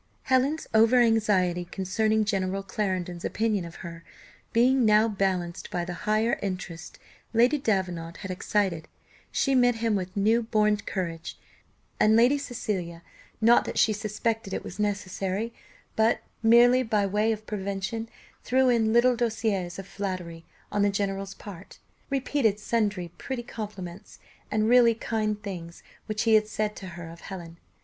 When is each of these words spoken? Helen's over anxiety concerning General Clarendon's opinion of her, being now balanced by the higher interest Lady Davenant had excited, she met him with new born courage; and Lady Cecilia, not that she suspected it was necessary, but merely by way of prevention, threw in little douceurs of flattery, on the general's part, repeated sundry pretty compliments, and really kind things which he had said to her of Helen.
Helen's 0.23 0.65
over 0.73 0.95
anxiety 0.99 1.65
concerning 1.65 2.25
General 2.25 2.63
Clarendon's 2.63 3.23
opinion 3.23 3.65
of 3.65 3.75
her, 3.85 4.03
being 4.51 4.83
now 4.83 5.07
balanced 5.07 5.69
by 5.69 5.85
the 5.85 5.93
higher 6.09 6.39
interest 6.41 6.97
Lady 7.35 7.59
Davenant 7.59 8.17
had 8.25 8.31
excited, 8.31 8.87
she 9.31 9.53
met 9.53 9.75
him 9.75 9.95
with 9.95 10.17
new 10.17 10.41
born 10.41 10.77
courage; 10.77 11.37
and 11.99 12.15
Lady 12.15 12.39
Cecilia, 12.39 13.03
not 13.41 13.63
that 13.65 13.77
she 13.77 13.93
suspected 13.93 14.55
it 14.55 14.63
was 14.63 14.79
necessary, 14.79 15.53
but 15.95 16.21
merely 16.41 16.81
by 16.81 17.05
way 17.05 17.31
of 17.31 17.45
prevention, 17.45 18.09
threw 18.43 18.69
in 18.69 18.93
little 18.93 19.15
douceurs 19.15 19.77
of 19.77 19.85
flattery, 19.87 20.43
on 20.71 20.81
the 20.81 20.89
general's 20.89 21.35
part, 21.35 21.77
repeated 22.09 22.59
sundry 22.59 23.09
pretty 23.19 23.43
compliments, 23.43 24.17
and 24.49 24.67
really 24.67 24.95
kind 24.95 25.43
things 25.43 25.83
which 26.07 26.23
he 26.23 26.33
had 26.33 26.47
said 26.47 26.75
to 26.75 26.87
her 26.97 27.07
of 27.07 27.21
Helen. 27.21 27.59